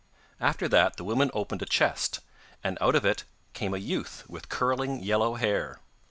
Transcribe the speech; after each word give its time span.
After 0.39 0.67
that 0.67 0.95
the 0.97 1.03
woman 1.03 1.29
opened 1.31 1.61
a 1.61 1.67
chest, 1.67 2.21
and 2.63 2.75
out 2.81 2.95
of 2.95 3.05
it 3.05 3.23
came 3.53 3.75
a 3.75 3.77
youth 3.77 4.23
with 4.27 4.49
curling 4.49 5.03
yellow 5.03 5.35
hair. 5.35 5.79